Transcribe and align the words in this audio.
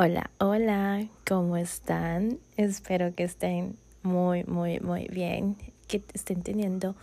Hola, 0.00 0.30
hola, 0.38 1.08
¿cómo 1.26 1.56
están? 1.56 2.38
Espero 2.56 3.16
que 3.16 3.24
estén 3.24 3.76
muy, 4.04 4.44
muy, 4.44 4.78
muy 4.78 5.08
bien, 5.08 5.56
que 5.88 6.04
estén 6.14 6.44
teniendo 6.44 6.94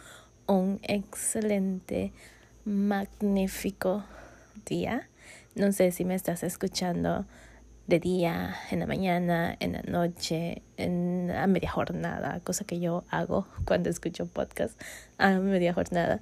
un 0.47 0.79
excelente, 0.81 2.13
magnífico 2.63 4.05
día. 4.65 5.09
No 5.55 5.73
sé 5.73 5.91
si 5.91 6.05
me 6.05 6.15
estás 6.15 6.41
escuchando 6.43 7.25
de 7.85 7.99
día, 7.99 8.55
en 8.71 8.79
la 8.79 8.87
mañana, 8.87 9.57
en 9.59 9.73
la 9.73 9.81
noche, 9.81 10.61
en 10.77 11.31
a 11.31 11.47
media 11.47 11.71
jornada, 11.71 12.39
cosa 12.45 12.63
que 12.63 12.79
yo 12.79 13.03
hago 13.09 13.45
cuando 13.65 13.89
escucho 13.89 14.25
podcast 14.25 14.81
a 15.17 15.31
media 15.39 15.73
jornada. 15.73 16.21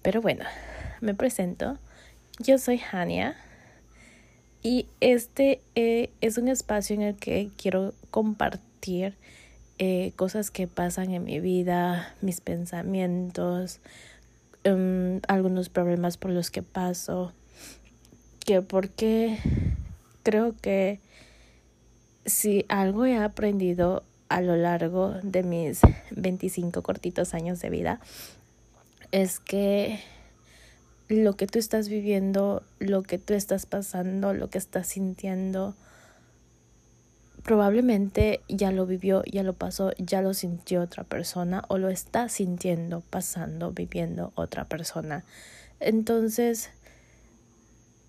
Pero 0.00 0.22
bueno, 0.22 0.46
me 1.02 1.14
presento. 1.14 1.76
Yo 2.38 2.56
soy 2.56 2.80
Hania 2.92 3.36
y 4.66 4.88
este 4.98 5.60
eh, 5.76 6.10
es 6.20 6.38
un 6.38 6.48
espacio 6.48 6.96
en 6.96 7.02
el 7.02 7.14
que 7.14 7.50
quiero 7.56 7.94
compartir 8.10 9.14
eh, 9.78 10.12
cosas 10.16 10.50
que 10.50 10.66
pasan 10.66 11.12
en 11.12 11.22
mi 11.22 11.38
vida, 11.38 12.12
mis 12.20 12.40
pensamientos, 12.40 13.78
um, 14.64 15.20
algunos 15.28 15.68
problemas 15.68 16.16
por 16.16 16.32
los 16.32 16.50
que 16.50 16.62
paso, 16.62 17.32
que 18.44 18.60
porque 18.60 19.38
creo 20.24 20.56
que 20.60 20.98
si 22.24 22.64
algo 22.68 23.06
he 23.06 23.18
aprendido 23.18 24.02
a 24.28 24.40
lo 24.40 24.56
largo 24.56 25.14
de 25.22 25.44
mis 25.44 25.82
25 26.10 26.82
cortitos 26.82 27.34
años 27.34 27.60
de 27.60 27.70
vida 27.70 28.00
es 29.12 29.38
que 29.38 30.00
lo 31.08 31.36
que 31.36 31.46
tú 31.46 31.58
estás 31.58 31.88
viviendo, 31.88 32.62
lo 32.78 33.02
que 33.02 33.18
tú 33.18 33.34
estás 33.34 33.66
pasando, 33.66 34.34
lo 34.34 34.50
que 34.50 34.58
estás 34.58 34.88
sintiendo, 34.88 35.74
probablemente 37.46 38.40
ya 38.48 38.72
lo 38.72 38.86
vivió, 38.86 39.22
ya 39.24 39.44
lo 39.44 39.52
pasó, 39.52 39.92
ya 39.98 40.20
lo 40.20 40.34
sintió 40.34 40.82
otra 40.82 41.04
persona 41.04 41.62
o 41.68 41.78
lo 41.78 41.88
está 41.88 42.28
sintiendo, 42.28 43.02
pasando, 43.08 43.70
viviendo 43.70 44.32
otra 44.34 44.64
persona. 44.64 45.24
Entonces, 45.78 46.70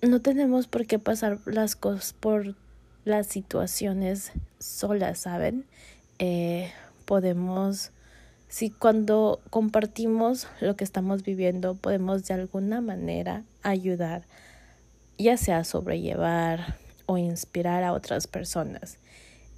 no 0.01 0.21
tenemos 0.21 0.67
por 0.67 0.87
qué 0.87 0.97
pasar 0.97 1.39
las 1.45 1.75
cosas 1.75 2.13
por 2.13 2.55
las 3.05 3.27
situaciones 3.27 4.31
solas, 4.59 5.19
¿saben? 5.19 5.65
Eh, 6.17 6.71
podemos 7.05 7.91
si 8.47 8.69
cuando 8.69 9.41
compartimos 9.49 10.47
lo 10.61 10.75
que 10.75 10.83
estamos 10.83 11.23
viviendo 11.23 11.75
podemos 11.75 12.25
de 12.25 12.33
alguna 12.33 12.81
manera 12.81 13.43
ayudar, 13.61 14.23
ya 15.17 15.37
sea 15.37 15.63
sobrellevar 15.63 16.77
o 17.05 17.17
inspirar 17.17 17.83
a 17.83 17.93
otras 17.93 18.27
personas. 18.27 18.99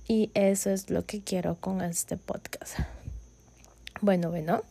Y 0.08 0.32
eso 0.34 0.72
es 0.72 0.90
lo 0.90 1.06
que 1.06 1.22
quiero 1.22 1.56
con 1.60 1.82
este 1.82 2.18
podcast. 2.18 2.80
Bueno, 4.02 4.30
bueno, 4.32 4.64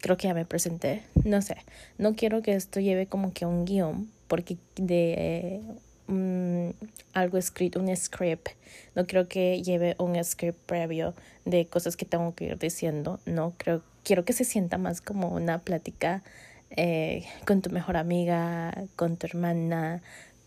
creo 0.00 0.16
que 0.16 0.28
ya 0.28 0.34
me 0.34 0.44
presenté. 0.44 1.02
No 1.24 1.42
sé, 1.42 1.56
no 1.96 2.14
quiero 2.14 2.42
que 2.42 2.54
esto 2.54 2.78
lleve 2.78 3.06
como 3.06 3.32
que 3.32 3.46
un 3.46 3.64
guion, 3.64 4.10
porque 4.28 4.56
de 4.76 5.60
um, 6.08 6.72
algo 7.12 7.38
escrito, 7.38 7.80
un 7.80 7.94
script. 7.96 8.48
No 8.94 9.06
creo 9.06 9.28
que 9.28 9.62
lleve 9.62 9.94
un 9.98 10.22
script 10.24 10.58
previo 10.66 11.14
de 11.44 11.66
cosas 11.66 11.96
que 11.96 12.04
tengo 12.04 12.34
que 12.34 12.46
ir 12.46 12.58
diciendo. 12.58 13.20
No 13.26 13.54
creo, 13.56 13.82
quiero 14.04 14.24
que 14.24 14.32
se 14.32 14.44
sienta 14.44 14.78
más 14.78 15.00
como 15.00 15.28
una 15.28 15.60
plática 15.60 16.22
eh, 16.70 17.24
con 17.46 17.62
tu 17.62 17.70
mejor 17.70 17.96
amiga, 17.96 18.84
con 18.96 19.16
tu 19.16 19.26
hermana, 19.26 20.02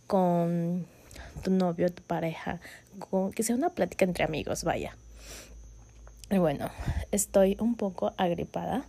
con 0.07 0.85
tu 1.43 1.51
novio, 1.51 1.91
tu 1.91 2.03
pareja, 2.03 2.59
con, 2.99 3.31
que 3.31 3.43
sea 3.43 3.55
una 3.55 3.69
plática 3.69 4.05
entre 4.05 4.23
amigos, 4.23 4.63
vaya. 4.63 4.95
Y 6.29 6.37
bueno, 6.37 6.69
estoy 7.11 7.57
un 7.59 7.75
poco 7.75 8.13
agripada 8.17 8.85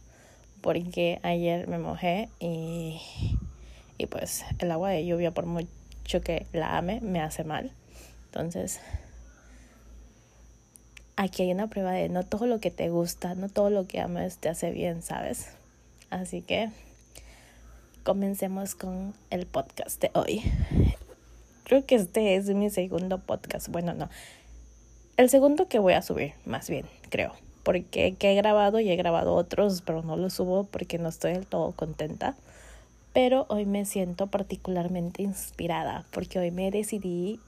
porque 0.60 1.18
ayer 1.24 1.66
me 1.66 1.78
mojé 1.78 2.28
y, 2.38 3.00
y 3.98 4.06
pues 4.06 4.44
el 4.60 4.70
agua 4.70 4.90
de 4.90 5.04
lluvia 5.04 5.32
por 5.32 5.46
muy 5.46 5.66
que 6.04 6.46
la 6.52 6.76
ame 6.76 7.00
me 7.00 7.20
hace 7.20 7.44
mal. 7.44 7.72
Entonces, 8.26 8.80
aquí 11.16 11.42
hay 11.42 11.52
una 11.52 11.68
prueba 11.68 11.92
de 11.92 12.08
no 12.08 12.24
todo 12.24 12.46
lo 12.46 12.60
que 12.60 12.70
te 12.70 12.90
gusta, 12.90 13.34
no 13.34 13.48
todo 13.48 13.70
lo 13.70 13.86
que 13.86 14.00
amas 14.00 14.38
te 14.38 14.48
hace 14.48 14.70
bien, 14.70 15.02
¿sabes? 15.02 15.48
Así 16.10 16.42
que 16.42 16.70
comencemos 18.02 18.74
con 18.74 19.14
el 19.30 19.46
podcast 19.46 20.00
de 20.02 20.10
hoy. 20.14 20.42
Creo 21.64 21.86
que 21.86 21.94
este 21.94 22.34
es 22.34 22.48
mi 22.48 22.68
segundo 22.68 23.18
podcast. 23.18 23.68
Bueno, 23.68 23.94
no. 23.94 24.10
El 25.16 25.30
segundo 25.30 25.68
que 25.68 25.78
voy 25.78 25.94
a 25.94 26.02
subir, 26.02 26.34
más 26.44 26.68
bien, 26.68 26.86
creo. 27.08 27.32
Porque 27.62 28.14
que 28.14 28.32
he 28.32 28.34
grabado 28.34 28.80
y 28.80 28.90
he 28.90 28.96
grabado 28.96 29.34
otros, 29.34 29.82
pero 29.82 30.02
no 30.02 30.16
los 30.16 30.34
subo 30.34 30.64
porque 30.64 30.98
no 30.98 31.08
estoy 31.08 31.34
del 31.34 31.46
todo 31.46 31.72
contenta 31.72 32.34
pero 33.12 33.46
hoy 33.48 33.66
me 33.66 33.84
siento 33.84 34.26
particularmente 34.28 35.22
inspirada 35.22 36.06
porque 36.12 36.38
hoy 36.38 36.50
me 36.50 36.70
decidí 36.70 37.40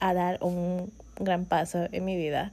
a 0.00 0.14
dar 0.14 0.38
un 0.42 0.92
gran 1.16 1.44
paso 1.44 1.88
en 1.90 2.04
mi 2.04 2.16
vida 2.16 2.52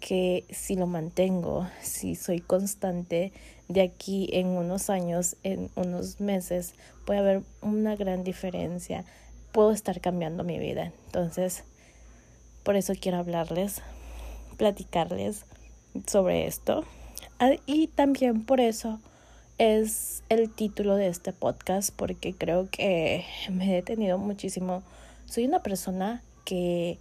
que 0.00 0.44
si 0.50 0.76
lo 0.76 0.86
mantengo, 0.86 1.68
si 1.82 2.14
soy 2.16 2.40
constante, 2.40 3.32
de 3.68 3.82
aquí 3.82 4.28
en 4.32 4.48
unos 4.48 4.90
años, 4.90 5.36
en 5.44 5.70
unos 5.76 6.20
meses, 6.20 6.74
puede 7.04 7.20
haber 7.20 7.42
una 7.60 7.94
gran 7.94 8.24
diferencia. 8.24 9.04
Puedo 9.52 9.70
estar 9.70 10.00
cambiando 10.00 10.42
mi 10.42 10.58
vida. 10.58 10.92
Entonces, 11.06 11.64
por 12.64 12.76
eso 12.76 12.94
quiero 13.00 13.18
hablarles, 13.18 13.82
platicarles 14.56 15.44
sobre 16.06 16.46
esto. 16.46 16.84
Ah, 17.38 17.52
y 17.66 17.88
también 17.88 18.44
por 18.44 18.60
eso 18.60 19.00
es 19.60 20.22
el 20.30 20.48
título 20.48 20.96
de 20.96 21.08
este 21.08 21.34
podcast 21.34 21.94
porque 21.94 22.32
creo 22.32 22.70
que 22.70 23.26
me 23.50 23.70
he 23.70 23.74
detenido 23.74 24.16
muchísimo. 24.16 24.82
Soy 25.26 25.44
una 25.44 25.62
persona 25.62 26.22
que, 26.46 26.98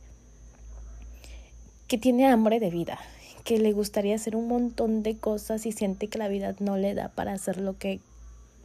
que 1.87 1.97
tiene 1.97 2.27
hambre 2.27 2.59
de 2.59 2.69
vida, 2.69 2.99
que 3.45 3.59
le 3.59 3.71
gustaría 3.71 4.13
hacer 4.13 4.35
un 4.35 4.49
montón 4.49 5.03
de 5.03 5.17
cosas 5.17 5.65
y 5.65 5.71
siente 5.71 6.09
que 6.09 6.19
la 6.19 6.27
vida 6.27 6.53
no 6.59 6.75
le 6.75 6.93
da 6.93 7.07
para 7.07 7.31
hacer 7.31 7.61
lo 7.61 7.77
que, 7.77 8.01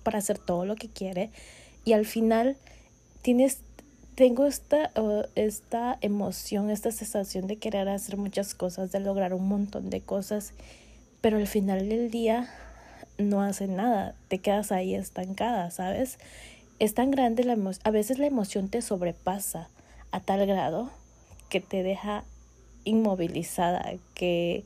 para 0.02 0.18
hacer 0.18 0.38
todo 0.38 0.66
lo 0.66 0.74
que 0.74 0.88
quiere. 0.88 1.30
Y 1.84 1.92
al 1.92 2.04
final 2.04 2.56
tienes, 3.22 3.60
tengo 4.16 4.44
esta, 4.44 4.90
esta 5.36 5.98
emoción, 6.00 6.68
esta 6.68 6.90
sensación 6.90 7.46
de 7.46 7.58
querer 7.58 7.88
hacer 7.88 8.16
muchas 8.16 8.56
cosas, 8.56 8.90
de 8.90 8.98
lograr 8.98 9.34
un 9.34 9.46
montón 9.46 9.88
de 9.88 10.00
cosas, 10.00 10.52
pero 11.20 11.36
al 11.36 11.46
final 11.46 11.88
del 11.88 12.10
día 12.10 12.50
no 13.18 13.42
hace 13.42 13.68
nada, 13.68 14.14
te 14.28 14.38
quedas 14.38 14.72
ahí 14.72 14.94
estancada, 14.94 15.70
¿sabes? 15.70 16.18
Es 16.78 16.94
tan 16.94 17.10
grande 17.10 17.44
la 17.44 17.52
emoción, 17.52 17.82
a 17.84 17.90
veces 17.90 18.18
la 18.18 18.26
emoción 18.26 18.68
te 18.68 18.82
sobrepasa 18.82 19.68
a 20.10 20.20
tal 20.20 20.46
grado 20.46 20.90
que 21.48 21.60
te 21.60 21.82
deja 21.82 22.24
inmovilizada, 22.84 23.94
que, 24.14 24.64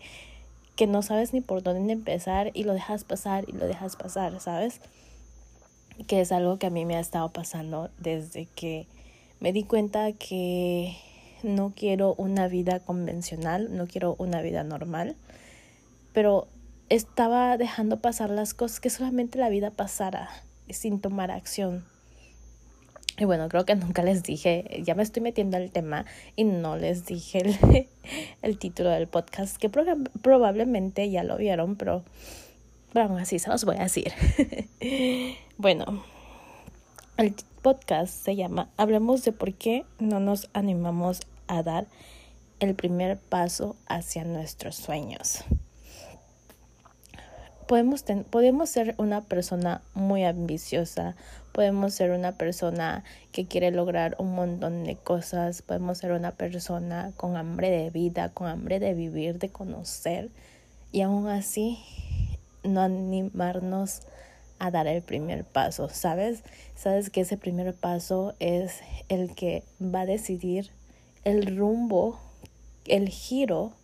que 0.76 0.86
no 0.86 1.02
sabes 1.02 1.32
ni 1.32 1.40
por 1.40 1.62
dónde 1.62 1.92
empezar 1.92 2.50
y 2.54 2.64
lo 2.64 2.72
dejas 2.72 3.04
pasar 3.04 3.44
y 3.48 3.52
lo 3.52 3.66
dejas 3.66 3.96
pasar, 3.96 4.40
¿sabes? 4.40 4.80
Que 6.06 6.20
es 6.20 6.32
algo 6.32 6.58
que 6.58 6.66
a 6.66 6.70
mí 6.70 6.84
me 6.84 6.96
ha 6.96 7.00
estado 7.00 7.28
pasando 7.30 7.90
desde 7.98 8.46
que 8.46 8.86
me 9.40 9.52
di 9.52 9.64
cuenta 9.64 10.12
que 10.12 10.96
no 11.42 11.72
quiero 11.76 12.14
una 12.14 12.48
vida 12.48 12.80
convencional, 12.80 13.76
no 13.76 13.86
quiero 13.86 14.16
una 14.18 14.40
vida 14.42 14.64
normal, 14.64 15.16
pero 16.12 16.48
estaba 16.88 17.56
dejando 17.56 18.00
pasar 18.00 18.30
las 18.30 18.54
cosas, 18.54 18.80
que 18.80 18.90
solamente 18.90 19.38
la 19.38 19.48
vida 19.48 19.70
pasara 19.70 20.30
sin 20.70 21.00
tomar 21.00 21.30
acción. 21.30 21.84
Y 23.18 23.24
bueno, 23.24 23.48
creo 23.48 23.64
que 23.64 23.74
nunca 23.74 24.02
les 24.02 24.22
dije, 24.22 24.80
ya 24.84 24.94
me 24.94 25.02
estoy 25.02 25.22
metiendo 25.22 25.56
al 25.56 25.70
tema 25.70 26.06
y 26.36 26.44
no 26.44 26.76
les 26.76 27.04
dije 27.04 27.38
el, 27.38 27.88
el 28.42 28.58
título 28.58 28.90
del 28.90 29.08
podcast, 29.08 29.56
que 29.56 29.68
probablemente 29.68 31.10
ya 31.10 31.24
lo 31.24 31.36
vieron, 31.36 31.76
pero, 31.76 32.04
pero 32.92 33.06
aún 33.06 33.18
así 33.18 33.38
se 33.38 33.50
los 33.50 33.64
voy 33.64 33.76
a 33.76 33.84
decir. 33.84 34.12
bueno, 35.58 36.04
el 37.16 37.34
podcast 37.62 38.14
se 38.24 38.36
llama 38.36 38.70
Hablemos 38.76 39.24
de 39.24 39.32
por 39.32 39.52
qué 39.52 39.84
no 39.98 40.20
nos 40.20 40.48
animamos 40.52 41.20
a 41.48 41.64
dar 41.64 41.86
el 42.60 42.76
primer 42.76 43.18
paso 43.18 43.74
hacia 43.88 44.24
nuestros 44.24 44.76
sueños 44.76 45.44
podemos, 47.68 48.02
podemos 48.30 48.70
ser 48.70 48.94
una 48.96 49.20
persona 49.20 49.82
muy 49.94 50.24
ambiciosa, 50.24 51.14
podemos 51.52 51.92
ser 51.92 52.10
una 52.12 52.32
persona 52.32 53.04
que 53.30 53.46
quiere 53.46 53.70
lograr 53.70 54.16
un 54.18 54.34
montón 54.34 54.84
de 54.84 54.96
cosas, 54.96 55.60
podemos 55.60 55.98
ser 55.98 56.12
una 56.12 56.32
persona 56.32 57.12
con 57.16 57.36
hambre 57.36 57.70
de 57.70 57.90
vida, 57.90 58.30
con 58.30 58.48
hambre 58.48 58.80
de 58.80 58.94
vivir, 58.94 59.38
de 59.38 59.50
conocer 59.50 60.30
y 60.92 61.02
aún 61.02 61.28
así 61.28 61.78
no 62.64 62.80
animarnos 62.80 64.00
a 64.58 64.70
dar 64.70 64.86
el 64.86 65.02
primer 65.02 65.44
paso, 65.44 65.90
¿sabes? 65.90 66.42
Sabes 66.74 67.10
que 67.10 67.20
ese 67.20 67.36
primer 67.36 67.74
paso 67.74 68.34
es 68.40 68.80
el 69.10 69.34
que 69.34 69.62
va 69.80 70.00
a 70.00 70.06
decidir 70.06 70.70
el 71.24 71.56
rumbo, 71.56 72.18
el 72.86 73.10
giro 73.10 73.74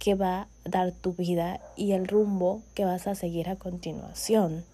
que 0.00 0.14
va 0.14 0.40
a 0.40 0.48
dar 0.64 0.92
tu 0.92 1.12
vida 1.12 1.60
y 1.76 1.92
el 1.92 2.08
rumbo 2.08 2.62
que 2.74 2.86
vas 2.86 3.06
a 3.06 3.14
seguir 3.14 3.48
a 3.50 3.56
continuación. 3.56 4.64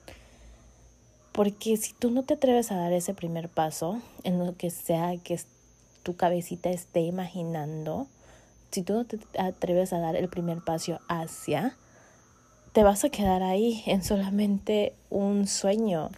Porque 1.33 1.77
si 1.77 1.93
tú 1.93 2.11
no 2.11 2.23
te 2.23 2.35
atreves 2.35 2.73
a 2.73 2.77
dar 2.77 2.93
ese 2.93 3.13
primer 3.13 3.51
paso 3.51 4.01
en 4.23 4.39
lo 4.39 4.57
que 4.57 4.71
sea 4.71 5.15
que 5.19 5.39
tu 6.05 6.17
cabecita 6.17 6.71
esté 6.71 7.01
imaginando, 7.01 8.07
si 8.71 8.83
tú 8.83 8.95
no 8.95 9.05
te 9.05 9.19
atreves 9.37 9.93
a 9.93 9.99
dar 9.99 10.15
el 10.17 10.29
primer 10.29 10.63
paso 10.65 11.01
hacia, 11.09 11.77
te 12.73 12.85
vas 12.85 13.05
a 13.05 13.11
quedar 13.11 13.43
ahí 13.43 13.83
en 13.87 14.05
solamente 14.05 14.95
un 15.11 15.49
sueño. 15.49 16.11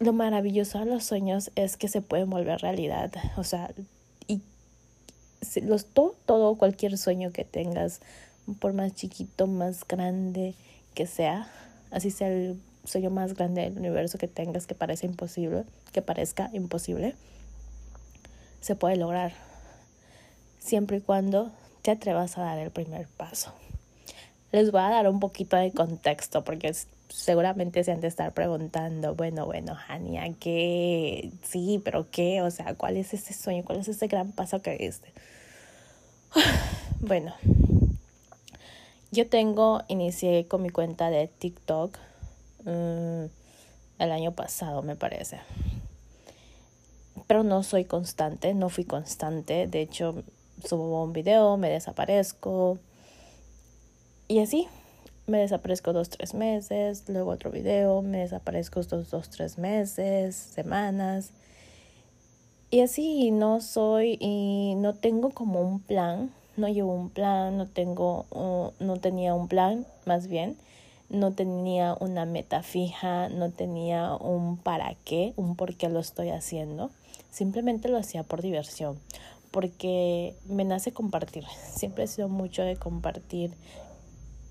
Lo 0.00 0.12
maravilloso 0.12 0.80
de 0.80 0.86
los 0.86 1.04
sueños 1.04 1.52
es 1.54 1.76
que 1.76 1.86
se 1.86 2.02
pueden 2.02 2.30
volver 2.30 2.60
realidad. 2.60 3.12
O 3.36 3.44
sea, 3.44 3.72
los, 5.62 5.86
todo, 5.86 6.16
todo, 6.26 6.56
cualquier 6.56 6.96
sueño 6.98 7.32
que 7.32 7.44
tengas, 7.44 8.00
por 8.58 8.72
más 8.72 8.94
chiquito, 8.94 9.46
más 9.46 9.86
grande 9.86 10.54
que 10.94 11.06
sea, 11.06 11.50
así 11.90 12.10
sea 12.10 12.28
el 12.28 12.60
sueño 12.84 13.10
más 13.10 13.34
grande 13.34 13.62
del 13.62 13.78
universo 13.78 14.18
que 14.18 14.28
tengas 14.28 14.66
que 14.66 14.74
parece 14.74 15.06
imposible, 15.06 15.64
que 15.92 16.02
parezca 16.02 16.50
imposible, 16.52 17.14
se 18.60 18.74
puede 18.76 18.96
lograr 18.96 19.32
siempre 20.58 20.98
y 20.98 21.00
cuando 21.00 21.50
te 21.82 21.90
atrevas 21.90 22.36
a 22.38 22.42
dar 22.42 22.58
el 22.58 22.70
primer 22.70 23.08
paso. 23.08 23.52
Les 24.52 24.70
voy 24.70 24.80
a 24.80 24.88
dar 24.88 25.08
un 25.08 25.20
poquito 25.20 25.56
de 25.56 25.72
contexto 25.72 26.44
porque 26.44 26.74
seguramente 27.10 27.84
se 27.84 27.92
han 27.92 28.00
de 28.00 28.08
estar 28.08 28.32
preguntando, 28.32 29.14
bueno, 29.14 29.44
bueno, 29.44 29.76
Hania, 29.88 30.32
¿qué? 30.38 31.30
Sí, 31.42 31.80
pero 31.84 32.10
¿qué? 32.10 32.40
O 32.42 32.50
sea, 32.50 32.74
¿cuál 32.74 32.96
es 32.96 33.12
ese 33.12 33.34
sueño? 33.34 33.64
¿Cuál 33.64 33.80
es 33.80 33.88
ese 33.88 34.06
gran 34.06 34.32
paso 34.32 34.62
que 34.62 34.76
viste? 34.76 35.12
Bueno, 37.02 37.32
yo 39.10 39.26
tengo, 39.26 39.82
inicié 39.88 40.46
con 40.46 40.60
mi 40.60 40.68
cuenta 40.68 41.08
de 41.08 41.28
TikTok 41.28 41.96
mm, 42.66 43.24
el 43.98 44.12
año 44.12 44.32
pasado, 44.32 44.82
me 44.82 44.96
parece. 44.96 45.40
Pero 47.26 47.42
no 47.42 47.62
soy 47.62 47.86
constante, 47.86 48.52
no 48.52 48.68
fui 48.68 48.84
constante. 48.84 49.66
De 49.66 49.80
hecho, 49.80 50.22
subo 50.62 51.02
un 51.02 51.14
video, 51.14 51.56
me 51.56 51.70
desaparezco. 51.70 52.78
Y 54.28 54.40
así, 54.40 54.68
me 55.30 55.38
desaparezco 55.38 55.92
dos, 55.92 56.10
tres 56.10 56.34
meses, 56.34 57.04
luego 57.08 57.30
otro 57.30 57.50
video, 57.50 58.02
me 58.02 58.18
desaparezco 58.18 58.82
dos, 58.82 59.10
dos, 59.10 59.30
tres 59.30 59.56
meses, 59.56 60.36
semanas. 60.36 61.30
Y 62.70 62.80
así 62.80 63.30
no 63.30 63.60
soy 63.60 64.18
y 64.20 64.74
no 64.76 64.94
tengo 64.94 65.30
como 65.30 65.60
un 65.60 65.80
plan, 65.80 66.30
no 66.56 66.68
llevo 66.68 66.92
un 66.92 67.10
plan, 67.10 67.56
no 67.56 67.66
tengo, 67.66 68.26
no 68.78 68.96
tenía 68.96 69.34
un 69.34 69.48
plan, 69.48 69.86
más 70.04 70.26
bien, 70.26 70.56
no 71.08 71.32
tenía 71.32 71.96
una 71.98 72.26
meta 72.26 72.62
fija, 72.62 73.28
no 73.28 73.50
tenía 73.50 74.14
un 74.14 74.56
para 74.56 74.94
qué, 75.04 75.32
un 75.36 75.56
por 75.56 75.74
qué 75.74 75.88
lo 75.88 76.00
estoy 76.00 76.30
haciendo. 76.30 76.90
Simplemente 77.30 77.88
lo 77.88 77.98
hacía 77.98 78.22
por 78.22 78.42
diversión, 78.42 78.98
porque 79.50 80.34
me 80.46 80.64
nace 80.64 80.92
compartir. 80.92 81.44
Siempre 81.72 82.04
he 82.04 82.08
sido 82.08 82.28
mucho 82.28 82.62
de 82.62 82.76
compartir. 82.76 83.52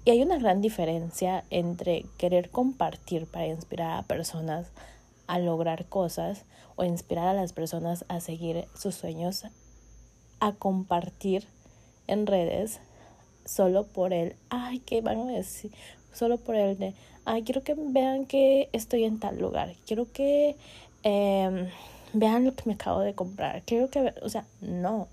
Y 0.05 0.11
hay 0.11 0.21
una 0.21 0.37
gran 0.37 0.61
diferencia 0.61 1.43
entre 1.49 2.05
querer 2.17 2.49
compartir 2.49 3.27
para 3.27 3.47
inspirar 3.47 3.97
a 3.97 4.03
personas 4.03 4.71
a 5.27 5.37
lograr 5.37 5.85
cosas 5.85 6.45
o 6.75 6.83
inspirar 6.83 7.27
a 7.27 7.33
las 7.33 7.53
personas 7.53 8.03
a 8.07 8.19
seguir 8.19 8.65
sus 8.73 8.95
sueños, 8.95 9.43
a 10.39 10.53
compartir 10.53 11.45
en 12.07 12.25
redes 12.25 12.79
solo 13.45 13.85
por 13.85 14.13
el, 14.13 14.35
ay, 14.49 14.79
¿qué 14.79 15.01
van 15.01 15.29
a 15.29 15.31
decir? 15.31 15.71
Solo 16.13 16.37
por 16.37 16.55
el 16.55 16.79
de, 16.79 16.95
ay, 17.25 17.43
quiero 17.43 17.63
que 17.63 17.75
vean 17.77 18.25
que 18.25 18.69
estoy 18.73 19.03
en 19.03 19.19
tal 19.19 19.39
lugar, 19.39 19.75
quiero 19.85 20.11
que 20.11 20.55
eh, 21.03 21.69
vean 22.13 22.45
lo 22.45 22.55
que 22.55 22.63
me 22.65 22.73
acabo 22.73 23.01
de 23.01 23.13
comprar. 23.13 23.61
Quiero 23.63 23.89
que, 23.89 24.13
o 24.21 24.29
sea, 24.29 24.45
no. 24.61 25.07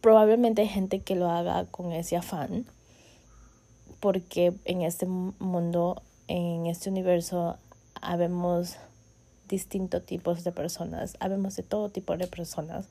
Probablemente 0.00 0.62
hay 0.62 0.68
gente 0.68 1.00
que 1.00 1.14
lo 1.14 1.30
haga 1.30 1.66
con 1.66 1.92
ese 1.92 2.16
afán, 2.16 2.66
porque 4.04 4.52
en 4.66 4.82
este 4.82 5.06
mundo, 5.06 6.02
en 6.28 6.66
este 6.66 6.90
universo, 6.90 7.56
habemos 8.02 8.76
distintos 9.48 10.04
tipos 10.04 10.44
de 10.44 10.52
personas, 10.52 11.16
habemos 11.20 11.56
de 11.56 11.62
todo 11.62 11.88
tipo 11.88 12.14
de 12.18 12.26
personas, 12.26 12.84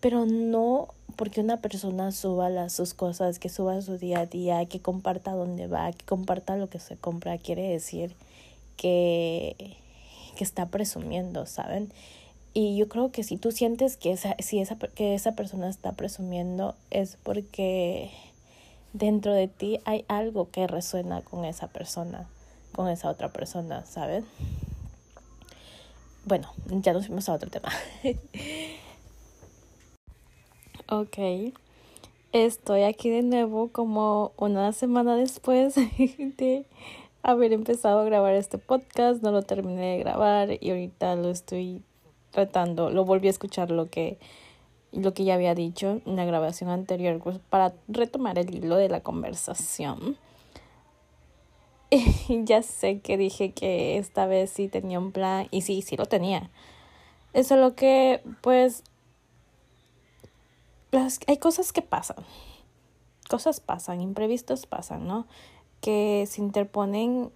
pero 0.00 0.26
no 0.26 0.88
porque 1.14 1.40
una 1.40 1.60
persona 1.60 2.10
suba 2.10 2.50
las, 2.50 2.72
sus 2.72 2.94
cosas, 2.94 3.38
que 3.38 3.48
suba 3.48 3.80
su 3.80 3.96
día 3.96 4.18
a 4.18 4.26
día, 4.26 4.66
que 4.66 4.80
comparta 4.80 5.34
dónde 5.34 5.68
va, 5.68 5.92
que 5.92 6.04
comparta 6.04 6.56
lo 6.56 6.68
que 6.68 6.80
se 6.80 6.96
compra, 6.96 7.38
quiere 7.38 7.68
decir 7.68 8.16
que 8.76 9.76
que 10.34 10.42
está 10.42 10.66
presumiendo, 10.66 11.46
¿saben? 11.46 11.92
Y 12.54 12.76
yo 12.76 12.88
creo 12.88 13.12
que 13.12 13.22
si 13.22 13.36
tú 13.36 13.52
sientes 13.52 13.96
que 13.96 14.10
esa, 14.10 14.34
si 14.40 14.58
esa, 14.58 14.76
que 14.76 15.14
esa 15.14 15.36
persona 15.36 15.68
está 15.68 15.92
presumiendo 15.92 16.74
es 16.90 17.18
porque 17.22 18.10
dentro 18.92 19.32
de 19.32 19.48
ti 19.48 19.80
hay 19.84 20.04
algo 20.08 20.50
que 20.50 20.66
resuena 20.66 21.22
con 21.22 21.44
esa 21.44 21.68
persona, 21.68 22.28
con 22.72 22.88
esa 22.88 23.10
otra 23.10 23.32
persona, 23.32 23.84
¿sabes? 23.84 24.24
Bueno, 26.24 26.52
ya 26.66 26.92
nos 26.92 27.06
fuimos 27.06 27.28
a 27.28 27.34
otro 27.34 27.50
tema. 27.50 27.70
ok. 30.88 31.18
Estoy 32.32 32.82
aquí 32.82 33.08
de 33.08 33.22
nuevo 33.22 33.68
como 33.68 34.32
una 34.36 34.72
semana 34.72 35.16
después 35.16 35.74
de 36.36 36.66
haber 37.22 37.52
empezado 37.52 38.00
a 38.00 38.04
grabar 38.04 38.34
este 38.34 38.58
podcast, 38.58 39.22
no 39.22 39.32
lo 39.32 39.42
terminé 39.42 39.92
de 39.92 39.98
grabar 39.98 40.50
y 40.60 40.70
ahorita 40.70 41.16
lo 41.16 41.30
estoy 41.30 41.82
tratando, 42.30 42.90
lo 42.90 43.04
volví 43.04 43.28
a 43.28 43.30
escuchar 43.30 43.70
lo 43.70 43.88
que 43.88 44.18
lo 44.92 45.14
que 45.14 45.24
ya 45.24 45.34
había 45.34 45.54
dicho 45.54 46.00
en 46.06 46.16
la 46.16 46.24
grabación 46.24 46.70
anterior 46.70 47.20
pues, 47.22 47.38
para 47.38 47.74
retomar 47.88 48.38
el 48.38 48.54
hilo 48.54 48.76
de 48.76 48.88
la 48.88 49.00
conversación. 49.00 50.16
Ya 52.28 52.62
sé 52.62 53.00
que 53.00 53.16
dije 53.16 53.52
que 53.52 53.96
esta 53.96 54.26
vez 54.26 54.50
sí 54.50 54.68
tenía 54.68 54.98
un 54.98 55.10
plan 55.10 55.48
y 55.50 55.62
sí, 55.62 55.80
sí 55.80 55.96
lo 55.96 56.04
tenía. 56.04 56.50
Eso 57.32 57.54
es 57.54 57.60
lo 57.62 57.74
que 57.74 58.22
pues 58.42 58.84
hay 61.26 61.38
cosas 61.38 61.72
que 61.72 61.80
pasan. 61.80 62.16
Cosas 63.30 63.60
pasan, 63.60 64.02
imprevistos 64.02 64.66
pasan, 64.66 65.06
¿no? 65.06 65.26
que 65.80 66.26
se 66.26 66.40
interponen 66.40 67.30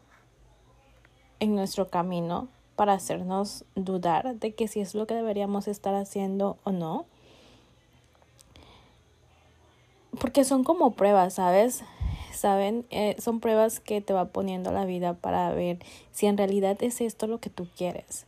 en 1.40 1.54
nuestro 1.54 1.88
camino 1.88 2.48
para 2.76 2.94
hacernos 2.94 3.64
dudar 3.74 4.36
de 4.36 4.54
que 4.54 4.68
si 4.68 4.80
es 4.80 4.94
lo 4.94 5.06
que 5.06 5.14
deberíamos 5.14 5.68
estar 5.68 5.94
haciendo 5.94 6.58
o 6.64 6.72
no. 6.72 7.06
Porque 10.20 10.44
son 10.44 10.64
como 10.64 10.92
pruebas, 10.92 11.34
¿sabes? 11.34 11.82
Saben, 12.32 12.86
eh, 12.90 13.16
son 13.18 13.40
pruebas 13.40 13.80
que 13.80 14.00
te 14.00 14.12
va 14.12 14.26
poniendo 14.26 14.72
la 14.72 14.84
vida 14.84 15.14
para 15.14 15.52
ver 15.52 15.78
si 16.12 16.26
en 16.26 16.36
realidad 16.36 16.76
es 16.82 17.00
esto 17.00 17.26
lo 17.26 17.38
que 17.38 17.50
tú 17.50 17.68
quieres. 17.76 18.26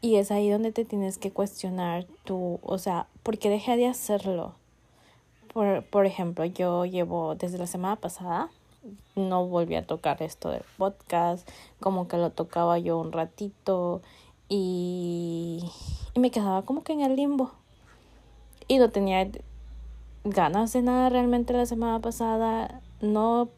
Y 0.00 0.16
es 0.16 0.30
ahí 0.30 0.48
donde 0.50 0.72
te 0.72 0.84
tienes 0.84 1.18
que 1.18 1.32
cuestionar 1.32 2.06
tú, 2.24 2.60
o 2.62 2.78
sea, 2.78 3.08
¿por 3.22 3.38
qué 3.38 3.50
dejé 3.50 3.76
de 3.76 3.86
hacerlo? 3.86 4.54
Por, 5.52 5.84
por 5.84 6.06
ejemplo, 6.06 6.44
yo 6.44 6.84
llevo 6.84 7.34
desde 7.34 7.58
la 7.58 7.66
semana 7.66 7.96
pasada 7.96 8.50
no 9.16 9.46
volví 9.46 9.74
a 9.74 9.86
tocar 9.86 10.22
esto 10.22 10.50
del 10.50 10.62
podcast, 10.76 11.48
como 11.80 12.08
que 12.08 12.16
lo 12.16 12.30
tocaba 12.30 12.78
yo 12.78 12.98
un 12.98 13.12
ratito 13.12 14.00
y, 14.48 15.64
y 16.14 16.20
me 16.20 16.30
quedaba 16.30 16.62
como 16.62 16.82
que 16.82 16.92
en 16.92 17.00
el 17.00 17.16
limbo. 17.16 17.52
Y 18.66 18.78
no 18.78 18.90
tenía 18.90 19.28
ganas 20.30 20.72
de 20.72 20.82
nada 20.82 21.08
realmente 21.08 21.52
la 21.52 21.66
semana 21.66 22.00
pasada, 22.00 22.80
no 23.00 23.48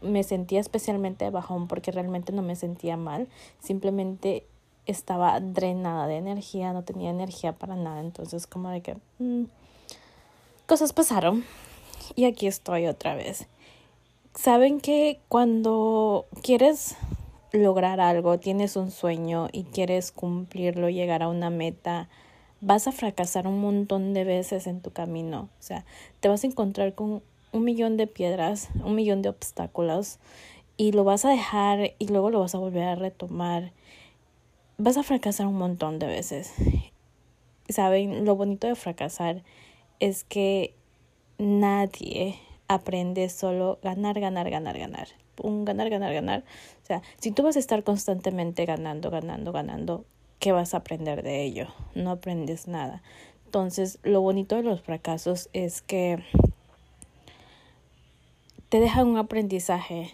me 0.00 0.22
sentía 0.22 0.60
especialmente 0.60 1.28
bajón 1.30 1.66
porque 1.66 1.90
realmente 1.90 2.32
no 2.32 2.42
me 2.42 2.56
sentía 2.56 2.96
mal, 2.96 3.28
simplemente 3.60 4.46
estaba 4.86 5.40
drenada 5.40 6.06
de 6.06 6.16
energía, 6.16 6.72
no 6.72 6.84
tenía 6.84 7.10
energía 7.10 7.52
para 7.52 7.74
nada, 7.74 8.00
entonces 8.00 8.46
como 8.46 8.68
de 8.68 8.82
que 8.82 8.96
mm, 9.18 9.44
cosas 10.66 10.92
pasaron 10.92 11.44
y 12.14 12.24
aquí 12.24 12.46
estoy 12.46 12.86
otra 12.86 13.14
vez. 13.14 13.46
Saben 14.34 14.80
que 14.80 15.20
cuando 15.28 16.26
quieres 16.42 16.96
lograr 17.52 18.00
algo, 18.00 18.38
tienes 18.38 18.76
un 18.76 18.90
sueño 18.90 19.48
y 19.52 19.64
quieres 19.64 20.10
cumplirlo, 20.10 20.88
llegar 20.90 21.22
a 21.22 21.28
una 21.28 21.50
meta, 21.50 22.08
vas 22.60 22.86
a 22.86 22.92
fracasar 22.92 23.46
un 23.46 23.60
montón 23.60 24.14
de 24.14 24.24
veces 24.24 24.66
en 24.66 24.80
tu 24.80 24.90
camino. 24.90 25.48
O 25.58 25.62
sea, 25.62 25.84
te 26.20 26.28
vas 26.28 26.44
a 26.44 26.46
encontrar 26.46 26.94
con 26.94 27.22
un 27.52 27.64
millón 27.64 27.96
de 27.96 28.06
piedras, 28.06 28.70
un 28.82 28.94
millón 28.94 29.22
de 29.22 29.28
obstáculos 29.28 30.18
y 30.76 30.92
lo 30.92 31.04
vas 31.04 31.24
a 31.24 31.30
dejar 31.30 31.94
y 31.98 32.08
luego 32.08 32.30
lo 32.30 32.40
vas 32.40 32.54
a 32.54 32.58
volver 32.58 32.84
a 32.84 32.94
retomar. 32.94 33.72
Vas 34.76 34.96
a 34.96 35.02
fracasar 35.02 35.46
un 35.46 35.56
montón 35.56 35.98
de 35.98 36.06
veces. 36.06 36.52
saben, 37.68 38.24
lo 38.24 38.36
bonito 38.36 38.66
de 38.66 38.74
fracasar 38.74 39.42
es 40.00 40.24
que 40.24 40.74
nadie 41.38 42.38
aprende 42.68 43.28
solo 43.28 43.78
ganar, 43.82 44.18
ganar, 44.20 44.50
ganar, 44.50 44.78
ganar. 44.78 45.08
Un 45.42 45.64
ganar, 45.64 45.90
ganar, 45.90 46.12
ganar. 46.12 46.44
O 46.82 46.86
sea, 46.86 47.02
si 47.18 47.30
tú 47.30 47.42
vas 47.42 47.56
a 47.56 47.58
estar 47.58 47.82
constantemente 47.84 48.64
ganando, 48.66 49.10
ganando, 49.10 49.52
ganando, 49.52 50.04
¿qué 50.44 50.52
vas 50.52 50.74
a 50.74 50.76
aprender 50.76 51.22
de 51.22 51.42
ello? 51.42 51.68
No 51.94 52.10
aprendes 52.10 52.68
nada. 52.68 53.00
Entonces, 53.46 53.98
lo 54.02 54.20
bonito 54.20 54.56
de 54.56 54.62
los 54.62 54.82
fracasos 54.82 55.48
es 55.54 55.80
que 55.80 56.22
te 58.68 58.78
dejan 58.78 59.06
un 59.06 59.16
aprendizaje, 59.16 60.10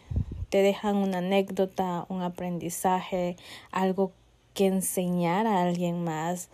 te 0.48 0.62
dejan 0.62 0.94
una 0.98 1.18
anécdota, 1.18 2.06
un 2.08 2.22
aprendizaje, 2.22 3.36
algo 3.72 4.12
que 4.54 4.66
enseñar 4.66 5.48
a 5.48 5.62
alguien 5.62 6.04
más. 6.04 6.48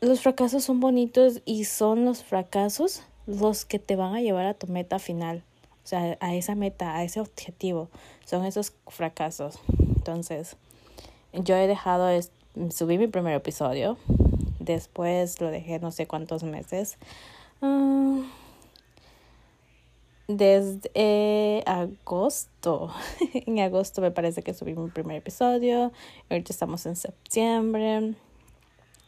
Los 0.00 0.20
fracasos 0.20 0.62
son 0.62 0.78
bonitos 0.78 1.42
y 1.44 1.64
son 1.64 2.04
los 2.04 2.22
fracasos 2.22 3.02
los 3.26 3.64
que 3.64 3.80
te 3.80 3.96
van 3.96 4.14
a 4.14 4.20
llevar 4.20 4.46
a 4.46 4.54
tu 4.54 4.68
meta 4.68 5.00
final, 5.00 5.42
o 5.82 5.86
sea, 5.88 6.16
a 6.20 6.34
esa 6.36 6.54
meta, 6.54 6.94
a 6.94 7.02
ese 7.02 7.18
objetivo. 7.18 7.88
Son 8.24 8.44
esos 8.44 8.72
fracasos. 8.86 9.58
Entonces, 9.96 10.56
yo 11.34 11.56
he 11.56 11.66
dejado, 11.66 12.08
subí 12.70 12.98
mi 12.98 13.08
primer 13.08 13.34
episodio, 13.34 13.96
después 14.58 15.40
lo 15.40 15.50
dejé 15.50 15.78
no 15.78 15.90
sé 15.90 16.06
cuántos 16.06 16.42
meses. 16.44 16.98
Ah, 17.62 18.22
desde 20.28 21.62
agosto. 21.66 22.90
en 23.34 23.60
agosto 23.60 24.00
me 24.00 24.10
parece 24.10 24.42
que 24.42 24.54
subí 24.54 24.74
mi 24.74 24.90
primer 24.90 25.16
episodio. 25.16 25.92
Ahorita 26.30 26.52
estamos 26.52 26.86
en 26.86 26.96
septiembre. 26.96 28.14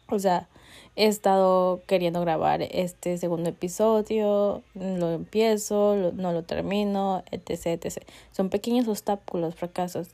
O 0.09 0.19
sea, 0.19 0.49
he 0.95 1.07
estado 1.07 1.83
queriendo 1.87 2.21
grabar 2.21 2.63
este 2.63 3.19
segundo 3.19 3.51
episodio. 3.51 4.63
Lo 4.75 5.13
empiezo, 5.13 6.13
no 6.15 6.33
lo 6.33 6.43
termino, 6.45 7.25
etc, 7.31 7.83
etc. 7.85 8.05
Son 8.31 8.51
pequeños 8.51 8.87
obstáculos, 8.89 9.55
fracasos. 9.55 10.09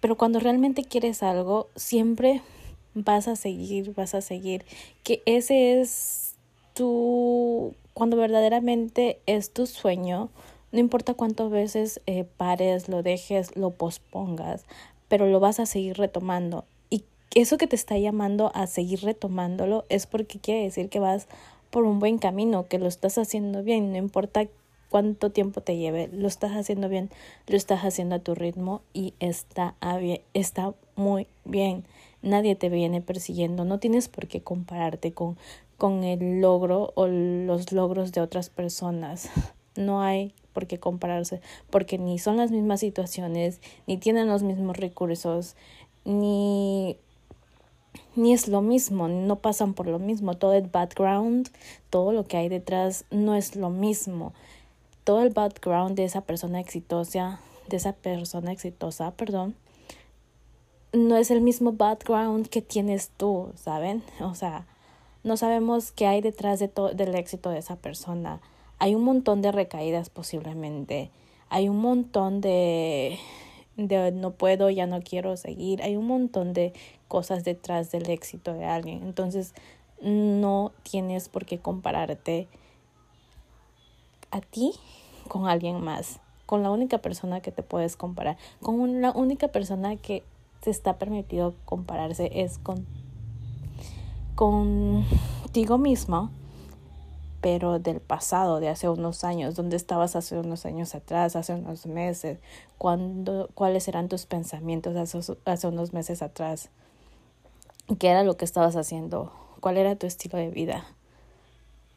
Pero 0.00 0.16
cuando 0.16 0.40
realmente 0.40 0.84
quieres 0.84 1.22
algo, 1.22 1.68
siempre 1.76 2.42
vas 2.94 3.28
a 3.28 3.36
seguir, 3.36 3.94
vas 3.94 4.14
a 4.14 4.20
seguir. 4.20 4.64
Que 5.02 5.22
ese 5.26 5.80
es 5.80 6.34
tu 6.74 7.74
cuando 7.98 8.16
verdaderamente 8.16 9.18
es 9.26 9.52
tu 9.52 9.66
sueño, 9.66 10.30
no 10.70 10.78
importa 10.78 11.14
cuántas 11.14 11.50
veces 11.50 12.00
eh, 12.06 12.22
pares, 12.36 12.88
lo 12.88 13.02
dejes, 13.02 13.56
lo 13.56 13.70
pospongas, 13.70 14.64
pero 15.08 15.26
lo 15.26 15.40
vas 15.40 15.58
a 15.58 15.66
seguir 15.66 15.98
retomando. 15.98 16.64
Y 16.90 17.02
eso 17.34 17.58
que 17.58 17.66
te 17.66 17.74
está 17.74 17.98
llamando 17.98 18.52
a 18.54 18.68
seguir 18.68 19.00
retomándolo 19.00 19.84
es 19.88 20.06
porque 20.06 20.38
quiere 20.38 20.62
decir 20.62 20.90
que 20.90 21.00
vas 21.00 21.26
por 21.70 21.82
un 21.82 21.98
buen 21.98 22.18
camino, 22.18 22.68
que 22.68 22.78
lo 22.78 22.86
estás 22.86 23.18
haciendo 23.18 23.64
bien, 23.64 23.90
no 23.90 23.98
importa 23.98 24.46
cuánto 24.88 25.30
tiempo 25.30 25.60
te 25.60 25.76
lleve, 25.76 26.08
lo 26.12 26.28
estás 26.28 26.52
haciendo 26.52 26.88
bien, 26.88 27.10
lo 27.46 27.56
estás 27.56 27.84
haciendo 27.84 28.16
a 28.16 28.20
tu 28.20 28.34
ritmo 28.34 28.82
y 28.92 29.14
está, 29.20 29.74
está 30.34 30.74
muy 30.96 31.26
bien. 31.44 31.84
Nadie 32.20 32.56
te 32.56 32.68
viene 32.68 33.00
persiguiendo, 33.00 33.64
no 33.64 33.78
tienes 33.78 34.08
por 34.08 34.26
qué 34.26 34.42
compararte 34.42 35.12
con 35.12 35.36
con 35.78 36.02
el 36.02 36.40
logro 36.40 36.92
o 36.96 37.06
los 37.06 37.72
logros 37.72 38.12
de 38.12 38.20
otras 38.20 38.50
personas. 38.50 39.30
No 39.76 40.02
hay 40.02 40.34
por 40.54 40.66
qué 40.66 40.80
compararse 40.80 41.40
porque 41.70 41.98
ni 41.98 42.18
son 42.18 42.36
las 42.36 42.50
mismas 42.50 42.80
situaciones, 42.80 43.60
ni 43.86 43.96
tienen 43.96 44.26
los 44.26 44.42
mismos 44.42 44.76
recursos, 44.76 45.54
ni 46.04 46.96
ni 48.16 48.32
es 48.32 48.48
lo 48.48 48.60
mismo, 48.60 49.06
no 49.06 49.36
pasan 49.36 49.74
por 49.74 49.86
lo 49.86 50.00
mismo, 50.00 50.36
todo 50.36 50.54
el 50.54 50.66
background, 50.66 51.48
todo 51.90 52.10
lo 52.10 52.24
que 52.24 52.38
hay 52.38 52.48
detrás 52.48 53.04
no 53.12 53.36
es 53.36 53.54
lo 53.54 53.70
mismo. 53.70 54.32
Todo 55.08 55.22
el 55.22 55.30
background 55.30 55.96
de 55.96 56.04
esa 56.04 56.20
persona 56.20 56.60
exitosa, 56.60 57.40
de 57.66 57.78
esa 57.78 57.94
persona 57.94 58.52
exitosa, 58.52 59.12
perdón, 59.12 59.54
no 60.92 61.16
es 61.16 61.30
el 61.30 61.40
mismo 61.40 61.72
background 61.72 62.48
que 62.48 62.60
tienes 62.60 63.08
tú, 63.16 63.50
¿saben? 63.54 64.02
O 64.20 64.34
sea, 64.34 64.66
no 65.24 65.38
sabemos 65.38 65.92
qué 65.92 66.06
hay 66.06 66.20
detrás 66.20 66.58
de 66.58 66.70
del 66.92 67.14
éxito 67.14 67.48
de 67.48 67.56
esa 67.56 67.76
persona. 67.76 68.42
Hay 68.78 68.94
un 68.94 69.02
montón 69.02 69.40
de 69.40 69.50
recaídas 69.50 70.10
posiblemente. 70.10 71.10
Hay 71.48 71.70
un 71.70 71.78
montón 71.78 72.42
de, 72.42 73.18
de 73.78 74.12
no 74.12 74.32
puedo, 74.32 74.68
ya 74.68 74.84
no 74.84 75.00
quiero 75.00 75.38
seguir. 75.38 75.82
Hay 75.82 75.96
un 75.96 76.06
montón 76.06 76.52
de 76.52 76.74
cosas 77.08 77.44
detrás 77.44 77.90
del 77.90 78.10
éxito 78.10 78.52
de 78.52 78.66
alguien. 78.66 79.04
Entonces, 79.04 79.54
no 80.02 80.72
tienes 80.82 81.30
por 81.30 81.46
qué 81.46 81.58
compararte 81.58 82.46
a 84.30 84.42
ti 84.42 84.74
con 85.28 85.46
alguien 85.46 85.80
más, 85.80 86.20
con 86.46 86.62
la 86.62 86.70
única 86.70 86.98
persona 86.98 87.40
que 87.40 87.52
te 87.52 87.62
puedes 87.62 87.96
comparar, 87.96 88.36
con 88.62 89.00
la 89.00 89.12
única 89.12 89.48
persona 89.48 89.96
que 89.96 90.24
te 90.60 90.70
está 90.70 90.98
permitido 90.98 91.54
compararse 91.64 92.30
es 92.34 92.58
con 92.58 92.86
contigo 94.34 95.78
mismo, 95.78 96.30
pero 97.40 97.78
del 97.78 98.00
pasado, 98.00 98.60
de 98.60 98.68
hace 98.68 98.88
unos 98.88 99.24
años, 99.24 99.56
¿dónde 99.56 99.76
estabas 99.76 100.14
hace 100.14 100.38
unos 100.38 100.64
años 100.64 100.94
atrás, 100.94 101.36
hace 101.36 101.54
unos 101.54 101.86
meses? 101.86 102.38
¿Cuándo, 102.78 103.50
¿Cuáles 103.54 103.88
eran 103.88 104.08
tus 104.08 104.26
pensamientos 104.26 104.96
hace, 104.96 105.36
hace 105.44 105.66
unos 105.66 105.92
meses 105.92 106.22
atrás? 106.22 106.70
¿Qué 107.98 108.08
era 108.08 108.22
lo 108.22 108.36
que 108.36 108.44
estabas 108.44 108.76
haciendo? 108.76 109.32
¿Cuál 109.60 109.76
era 109.76 109.96
tu 109.96 110.06
estilo 110.06 110.38
de 110.38 110.50
vida? 110.50 110.84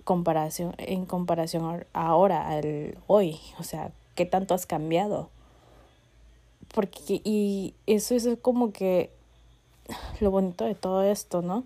Comparación, 0.03 0.74
en 0.77 1.05
comparación 1.05 1.86
ahora, 1.93 2.50
al 2.50 2.98
hoy, 3.08 3.39
o 3.60 3.63
sea, 3.63 3.91
¿qué 4.15 4.25
tanto 4.25 4.53
has 4.53 4.65
cambiado? 4.65 5.29
Porque, 6.74 7.22
y 7.24 7.74
eso 7.86 8.15
es 8.15 8.27
como 8.41 8.72
que 8.72 9.12
lo 10.20 10.31
bonito 10.31 10.65
de 10.65 10.75
todo 10.75 11.03
esto, 11.03 11.41
¿no? 11.41 11.65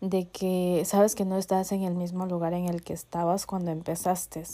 de 0.00 0.26
que 0.28 0.82
sabes 0.86 1.14
que 1.14 1.24
no 1.24 1.36
estás 1.36 1.72
en 1.72 1.82
el 1.82 1.94
mismo 1.94 2.26
lugar 2.26 2.54
en 2.54 2.66
el 2.66 2.82
que 2.82 2.92
estabas 2.92 3.46
cuando 3.46 3.70
empezaste. 3.70 4.44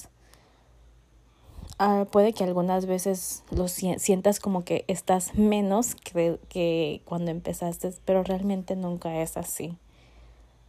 Ah, 1.79 2.07
puede 2.11 2.33
que 2.33 2.43
algunas 2.43 2.87
veces 2.87 3.45
lo 3.51 3.69
sientas 3.69 4.41
como 4.41 4.65
que 4.65 4.85
estás 4.89 5.35
menos 5.35 5.95
que, 5.95 6.39
que 6.49 7.03
cuando 7.05 7.31
empezaste, 7.31 7.93
pero 8.05 8.23
realmente 8.23 8.77
nunca 8.77 9.21
es 9.21 9.37
así. 9.37 9.77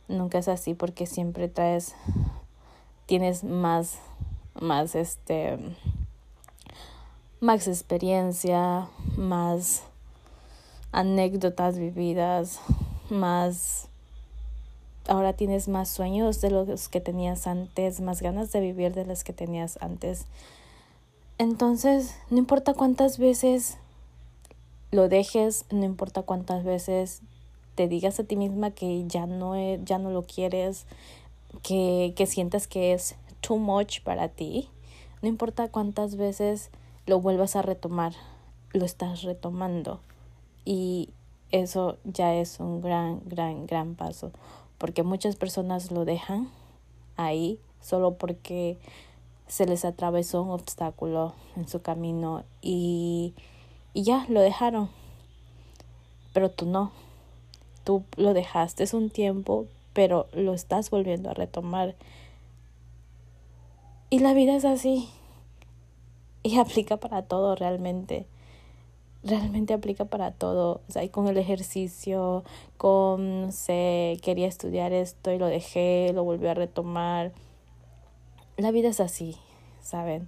Nunca 0.08 0.38
es 0.38 0.48
así 0.48 0.74
porque 0.74 1.06
siempre 1.06 1.48
traes, 1.48 1.94
tienes 3.06 3.44
más, 3.44 3.98
más 4.60 4.96
este, 4.96 5.58
más 7.40 7.68
experiencia, 7.68 8.88
más 9.18 9.84
anécdotas 10.92 11.78
vividas, 11.78 12.60
más 13.10 13.88
ahora 15.08 15.34
tienes 15.34 15.68
más 15.68 15.90
sueños 15.90 16.42
de 16.42 16.52
los 16.52 16.90
que 16.90 17.02
tenías 17.02 17.48
antes, 17.48 18.02
más 18.02 18.22
ganas 18.22 18.52
de 18.52 18.60
vivir 18.60 18.94
de 18.94 19.06
los 19.06 19.24
que 19.24 19.34
tenías 19.34 19.78
antes. 19.82 20.26
Entonces, 21.38 22.16
no 22.30 22.38
importa 22.38 22.74
cuántas 22.74 23.18
veces 23.18 23.78
lo 24.92 25.08
dejes, 25.10 25.66
no 25.70 25.86
importa 25.86 26.24
cuántas 26.24 26.64
veces 26.64 27.22
te 27.78 27.88
digas 27.88 28.20
a 28.20 28.24
ti 28.24 28.36
misma 28.36 28.72
que 28.72 29.06
ya 29.08 29.28
no, 29.28 29.56
e, 29.56 29.80
ya 29.86 30.00
no 30.00 30.10
lo 30.10 30.24
quieres, 30.24 30.88
que, 31.62 32.14
que 32.16 32.26
sientas 32.26 32.68
que 32.68 32.94
es 32.94 33.16
too 33.42 33.58
much 33.58 34.02
para 34.02 34.30
ti, 34.30 34.68
no 35.22 35.30
importa 35.30 35.70
cuántas 35.70 36.16
veces 36.16 36.72
lo 37.06 37.22
vuelvas 37.22 37.56
a 37.56 37.62
retomar, 37.62 38.14
lo 38.74 38.84
estás 38.84 39.22
retomando. 39.22 40.00
Y 40.66 41.12
eso 41.52 41.98
ya 42.04 42.34
es 42.34 42.60
un 42.60 42.82
gran, 42.82 43.22
gran, 43.26 43.68
gran 43.68 43.94
paso 43.94 44.32
porque 44.78 45.04
muchas 45.04 45.36
personas 45.36 45.92
lo 45.92 46.06
dejan 46.06 46.50
ahí 47.16 47.60
solo 47.82 48.16
porque 48.16 48.78
se 49.48 49.66
les 49.66 49.86
atravesó 49.86 50.42
un 50.42 50.52
obstáculo 50.52 51.34
en 51.56 51.68
su 51.68 51.82
camino 51.82 52.44
y, 52.62 53.34
y 53.94 54.04
ya 54.04 54.26
lo 54.30 54.42
dejaron. 54.42 54.90
Pero 56.34 56.52
tú 56.52 56.66
no. 56.66 56.92
Tú 57.88 58.04
lo 58.18 58.34
dejaste 58.34 58.84
un 58.92 59.10
tiempo, 59.10 59.66
pero 59.94 60.28
lo 60.34 60.54
estás 60.54 60.90
volviendo 60.90 61.30
a 61.30 61.34
retomar. 61.34 61.96
Y 64.10 64.20
la 64.20 64.34
vida 64.34 64.58
es 64.58 64.66
así. 64.66 65.08
Y 66.44 66.60
aplica 66.60 66.98
para 66.98 67.22
todo 67.22 67.56
realmente 67.56 68.26
realmente 69.24 69.74
aplica 69.74 70.04
para 70.04 70.32
todo. 70.32 70.82
O 70.90 70.92
sea, 70.92 71.02
y 71.06 71.08
con 71.08 71.30
el 71.30 71.38
ejercicio, 71.38 72.44
con, 72.76 73.44
no 73.44 73.52
sé, 73.54 74.18
quería 74.22 74.48
estudiar 74.48 74.92
esto 74.92 75.32
y 75.32 75.38
lo 75.38 75.46
dejé, 75.46 76.12
lo 76.14 76.26
volví 76.26 76.48
a 76.48 76.56
retomar. 76.56 77.32
La 78.58 78.72
vida 78.72 78.90
es 78.90 79.00
así, 79.00 79.38
¿saben? 79.82 80.28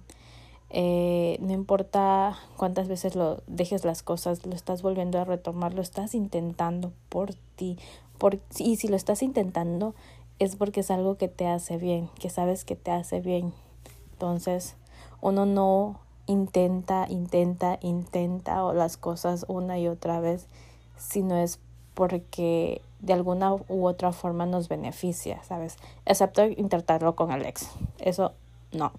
Eh, 0.72 1.36
no 1.40 1.52
importa 1.52 2.38
cuántas 2.56 2.86
veces 2.86 3.16
lo 3.16 3.42
dejes 3.48 3.84
las 3.84 4.02
cosas, 4.02 4.46
lo 4.46 4.54
estás 4.54 4.82
volviendo 4.82 5.18
a 5.18 5.24
retomar, 5.24 5.74
lo 5.74 5.82
estás 5.82 6.14
intentando 6.14 6.92
por 7.08 7.34
ti. 7.56 7.76
Por, 8.18 8.38
y 8.58 8.76
si 8.76 8.88
lo 8.88 8.96
estás 8.96 9.22
intentando 9.22 9.94
es 10.38 10.56
porque 10.56 10.80
es 10.80 10.90
algo 10.90 11.16
que 11.16 11.28
te 11.28 11.46
hace 11.46 11.76
bien, 11.76 12.08
que 12.18 12.30
sabes 12.30 12.64
que 12.64 12.76
te 12.76 12.90
hace 12.90 13.20
bien. 13.20 13.52
Entonces, 14.12 14.76
uno 15.20 15.44
no 15.44 16.00
intenta, 16.26 17.06
intenta, 17.08 17.78
intenta 17.82 18.64
o 18.64 18.72
las 18.72 18.96
cosas 18.96 19.44
una 19.48 19.78
y 19.78 19.88
otra 19.88 20.20
vez, 20.20 20.46
sino 20.96 21.36
es 21.36 21.58
porque 21.94 22.80
de 23.00 23.12
alguna 23.12 23.54
u 23.54 23.86
otra 23.86 24.12
forma 24.12 24.46
nos 24.46 24.68
beneficia, 24.68 25.42
¿sabes? 25.42 25.76
Excepto 26.06 26.46
intentarlo 26.46 27.16
con 27.16 27.32
Alex. 27.32 27.68
Eso 27.98 28.32
no, 28.72 28.92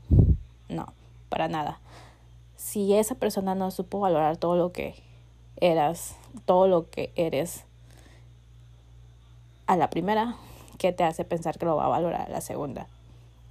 no, 0.70 0.88
para 1.32 1.48
nada. 1.48 1.80
Si 2.58 2.94
esa 2.94 3.16
persona 3.16 3.56
no 3.56 3.72
supo 3.72 4.00
valorar 4.00 4.38
todo 4.38 4.56
lo 4.56 4.72
que 4.72 5.02
eras, 5.56 6.18
todo 6.46 6.68
lo 6.68 6.92
que 6.92 7.12
eres 7.16 7.64
a 9.66 9.78
la 9.78 9.90
primera, 9.90 10.36
¿qué 10.78 10.92
te 10.92 11.06
hace 11.06 11.24
pensar 11.24 11.58
que 11.58 11.66
lo 11.66 11.78
va 11.78 11.86
a 11.86 11.90
valorar 11.90 12.28
a 12.28 12.30
la 12.30 12.42
segunda? 12.42 12.86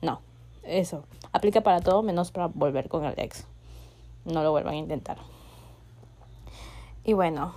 No, 0.02 0.20
eso 0.62 1.04
aplica 1.32 1.62
para 1.62 1.80
todo 1.80 2.02
menos 2.02 2.30
para 2.30 2.46
volver 2.46 2.88
con 2.88 3.04
el 3.04 3.14
ex. 3.16 3.46
No 4.24 4.42
lo 4.42 4.50
vuelvan 4.50 4.74
a 4.74 4.78
intentar. 4.78 5.16
Y 7.04 7.14
bueno, 7.14 7.54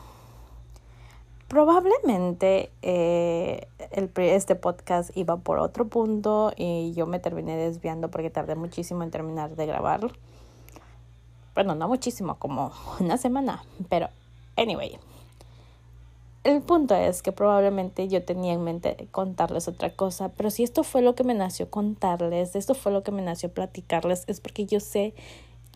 probablemente 1.54 2.72
eh, 2.82 3.68
el, 3.92 4.10
este 4.16 4.56
podcast 4.56 5.16
iba 5.16 5.38
por 5.38 5.60
otro 5.60 5.88
punto 5.88 6.52
y 6.58 6.94
yo 6.94 7.06
me 7.06 7.20
terminé 7.20 7.56
desviando 7.56 8.10
porque 8.10 8.32
tardé 8.32 8.56
muchísimo 8.56 9.04
en 9.04 9.12
terminar 9.12 9.56
de 9.56 9.68
grabarlo. 9.68 10.10
Bueno, 11.54 11.76
no 11.76 11.88
muchísimo, 11.88 12.40
como 12.40 12.72
una 13.00 13.20
semana, 13.20 13.64
pero 13.88 14.10
anyway. 14.58 14.98
El 16.44 16.64
punto 16.64 16.96
es 16.96 17.22
que 17.22 17.32
probablemente 17.32 18.08
yo 18.08 18.24
tenía 18.24 18.54
en 18.54 18.64
mente 18.64 19.08
contarles 19.12 19.68
otra 19.68 19.96
cosa, 19.96 20.30
pero 20.30 20.50
si 20.50 20.64
esto 20.64 20.84
fue 20.84 21.04
lo 21.04 21.14
que 21.14 21.24
me 21.24 21.36
nació 21.36 21.70
contarles, 21.70 22.56
esto 22.56 22.74
fue 22.74 22.92
lo 22.92 23.04
que 23.04 23.12
me 23.12 23.22
nació 23.22 23.54
platicarles, 23.54 24.24
es 24.26 24.42
porque 24.42 24.66
yo 24.66 24.80
sé, 24.80 25.14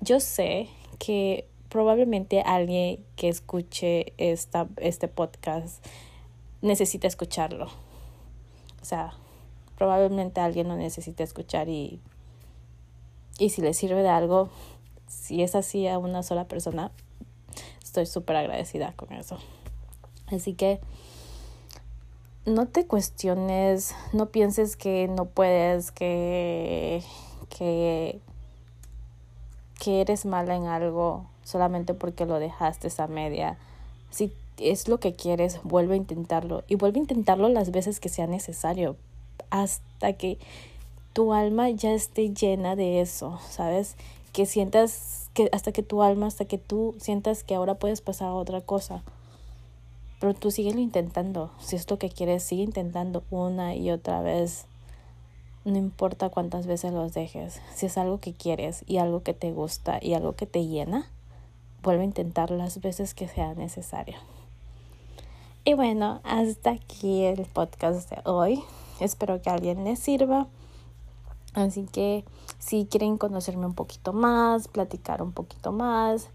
yo 0.01 0.19
sé 0.19 0.69
que 0.97 1.47
probablemente 1.77 2.41
alguien 2.41 3.05
que 3.15 3.29
escuche 3.29 4.13
esta, 4.17 4.67
este 4.77 5.07
podcast 5.07 5.85
necesita 6.63 7.05
escucharlo. 7.05 7.67
O 8.81 8.85
sea, 8.85 9.13
probablemente 9.77 10.41
alguien 10.41 10.69
lo 10.69 10.75
necesita 10.75 11.23
escuchar 11.23 11.69
y, 11.69 12.01
y 13.37 13.51
si 13.51 13.61
le 13.61 13.75
sirve 13.75 14.01
de 14.01 14.09
algo, 14.09 14.49
si 15.05 15.43
es 15.43 15.53
así 15.53 15.87
a 15.87 15.99
una 15.99 16.23
sola 16.23 16.47
persona, 16.47 16.91
estoy 17.83 18.07
súper 18.07 18.37
agradecida 18.37 18.93
con 18.93 19.13
eso. 19.13 19.37
Así 20.31 20.55
que 20.55 20.79
no 22.47 22.65
te 22.65 22.87
cuestiones, 22.87 23.93
no 24.13 24.31
pienses 24.31 24.77
que 24.77 25.07
no 25.09 25.25
puedes, 25.25 25.91
que, 25.91 27.03
que, 27.55 28.19
que 29.79 30.01
eres 30.01 30.25
mala 30.25 30.55
en 30.55 30.65
algo 30.65 31.25
solamente 31.43 31.93
porque 31.93 32.25
lo 32.25 32.39
dejaste 32.39 32.87
esa 32.87 33.07
media. 33.07 33.57
Si 34.09 34.31
es 34.57 34.87
lo 34.87 34.99
que 34.99 35.13
quieres, 35.13 35.59
vuelve 35.63 35.93
a 35.93 35.97
intentarlo 35.97 36.63
y 36.67 36.75
vuelve 36.75 36.99
a 36.99 37.03
intentarlo 37.03 37.49
las 37.49 37.71
veces 37.71 37.99
que 37.99 38.09
sea 38.09 38.27
necesario 38.27 38.95
hasta 39.49 40.13
que 40.13 40.37
tu 41.13 41.33
alma 41.33 41.69
ya 41.69 41.93
esté 41.93 42.33
llena 42.33 42.75
de 42.75 43.01
eso, 43.01 43.39
¿sabes? 43.49 43.95
Que 44.33 44.45
sientas 44.45 45.29
que 45.33 45.49
hasta 45.51 45.71
que 45.71 45.83
tu 45.83 46.01
alma, 46.01 46.27
hasta 46.27 46.45
que 46.45 46.57
tú 46.57 46.95
sientas 46.99 47.43
que 47.43 47.55
ahora 47.55 47.75
puedes 47.75 48.01
pasar 48.01 48.29
a 48.29 48.33
otra 48.33 48.61
cosa. 48.61 49.03
Pero 50.19 50.33
tú 50.33 50.51
síguelo 50.51 50.79
intentando. 50.79 51.51
Si 51.59 51.75
es 51.75 51.89
lo 51.89 51.99
que 51.99 52.09
quieres, 52.09 52.43
sigue 52.43 52.63
intentando 52.63 53.23
una 53.29 53.75
y 53.75 53.91
otra 53.91 54.21
vez. 54.21 54.65
No 55.67 55.77
importa 55.77 56.29
cuántas 56.29 56.65
veces 56.65 56.93
los 56.93 57.13
dejes. 57.13 57.59
Si 57.75 57.87
es 57.87 57.97
algo 57.97 58.21
que 58.21 58.33
quieres 58.33 58.85
y 58.87 58.99
algo 58.99 59.21
que 59.21 59.33
te 59.33 59.51
gusta 59.51 59.99
y 60.01 60.13
algo 60.13 60.31
que 60.31 60.45
te 60.45 60.65
llena, 60.65 61.11
vuelve 61.83 62.03
a 62.03 62.05
intentar 62.05 62.51
las 62.51 62.79
veces 62.79 63.13
que 63.13 63.27
sea 63.27 63.53
necesario. 63.53 64.15
Y 65.65 65.73
bueno, 65.73 66.21
hasta 66.23 66.69
aquí 66.69 67.25
el 67.25 67.43
podcast 67.47 68.09
de 68.09 68.21
hoy. 68.23 68.63
Espero 69.01 69.41
que 69.41 69.49
a 69.49 69.55
alguien 69.55 69.83
les 69.83 69.99
sirva. 69.99 70.47
Así 71.53 71.83
que 71.91 72.23
si 72.59 72.85
quieren 72.85 73.17
conocerme 73.17 73.65
un 73.65 73.73
poquito 73.73 74.13
más, 74.13 74.69
platicar 74.69 75.21
un 75.21 75.33
poquito 75.33 75.73
más, 75.73 76.29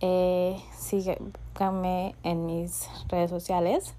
eh, 0.00 0.58
síganme 0.78 2.14
en 2.22 2.46
mis 2.46 2.88
redes 3.08 3.28
sociales. 3.28 3.92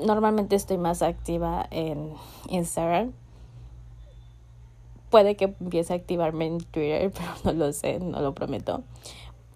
Normalmente 0.00 0.56
estoy 0.56 0.78
más 0.78 1.00
activa 1.02 1.68
en 1.70 2.12
Instagram. 2.48 3.12
Puede 5.16 5.34
que 5.34 5.44
empiece 5.44 5.94
a 5.94 5.96
activarme 5.96 6.46
en 6.46 6.58
Twitter, 6.58 7.10
pero 7.16 7.30
no 7.44 7.52
lo 7.52 7.72
sé, 7.72 8.00
no 8.00 8.20
lo 8.20 8.34
prometo 8.34 8.82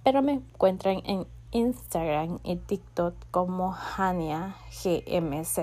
pero 0.02 0.22
me 0.22 0.32
encuentran 0.32 1.02
en 1.04 1.26
Instagram 1.52 2.38
y 2.42 2.56
TikTok 2.56 3.14
como 3.30 3.74
Hania 3.96 4.56
GMZ 4.82 5.58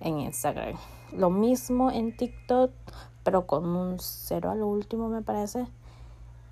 en 0.00 0.20
Instagram. 0.20 0.76
Lo 1.12 1.30
mismo 1.30 1.90
en 1.90 2.16
TikTok, 2.16 2.72
pero 3.22 3.46
con 3.46 3.64
un 3.64 3.98
cero 3.98 4.50
a 4.50 4.54
lo 4.54 4.66
último 4.66 5.08
me 5.08 5.22
parece. 5.22 5.66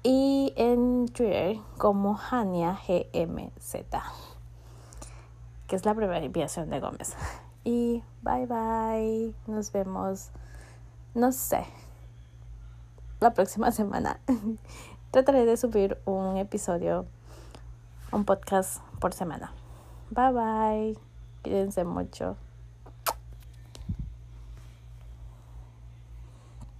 Y 0.03 0.53
en 0.57 1.09
Twitter 1.09 1.57
como 1.79 2.19
Hania 2.31 2.79
GMZ, 2.87 3.73
que 5.67 5.77
es 5.77 5.85
la 5.85 5.91
abreviación 5.91 6.71
de 6.71 6.81
Gómez. 6.81 7.15
Y 7.65 8.03
bye 8.23 8.47
bye, 8.47 9.35
nos 9.47 9.73
vemos, 9.73 10.31
no 11.15 11.33
sé, 11.33 11.67
la 13.21 13.35
próxima 13.35 13.73
semana. 13.73 14.21
trataré 15.11 15.47
de 15.47 15.57
subir 15.57 15.99
un 16.05 16.37
episodio, 16.37 17.07
un 18.13 18.25
podcast 18.25 18.83
por 19.01 19.15
semana. 19.15 19.53
Bye 20.11 20.33
bye. 20.33 20.99
Cuídense 21.43 21.85
mucho. 21.85 22.37